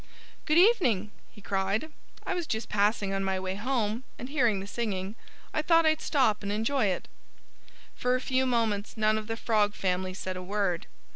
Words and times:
"Good 0.45 0.57
evening!" 0.57 1.11
he 1.31 1.43
cried. 1.43 1.91
"I 2.25 2.33
was 2.33 2.47
just 2.47 2.69
passing 2.69 3.13
on 3.13 3.23
my 3.23 3.39
way 3.39 3.53
home; 3.53 4.03
and 4.17 4.29
hearing 4.29 4.59
the 4.59 4.65
singing, 4.65 5.13
I 5.53 5.61
thought 5.61 5.85
I'd 5.85 6.01
stop 6.01 6.41
and 6.41 6.51
enjoy 6.51 6.87
it." 6.87 7.07
For 7.95 8.15
a 8.15 8.19
few 8.19 8.47
moments 8.47 8.97
none 8.97 9.19
of 9.19 9.27
the 9.27 9.37
Frog 9.37 9.75
family 9.75 10.15
said 10.15 10.37
a 10.37 10.41
word. 10.41 10.87